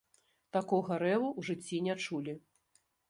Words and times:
Такога 0.55 0.97
рэву 1.03 1.27
ў 1.27 1.41
жыцці 1.49 1.83
не 1.89 1.95
чулі. 2.07 2.33